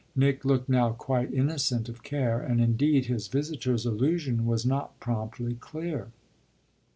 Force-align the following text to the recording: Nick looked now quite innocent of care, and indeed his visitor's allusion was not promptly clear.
Nick 0.15 0.43
looked 0.43 0.67
now 0.67 0.89
quite 0.93 1.31
innocent 1.31 1.87
of 1.87 2.01
care, 2.01 2.39
and 2.41 2.59
indeed 2.59 3.05
his 3.05 3.27
visitor's 3.27 3.85
allusion 3.85 4.47
was 4.47 4.65
not 4.65 4.99
promptly 4.99 5.53
clear. 5.53 6.07